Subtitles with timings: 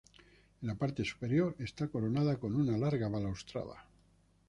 [0.63, 3.87] En la parte superior, está coronada con una larga balaustrada.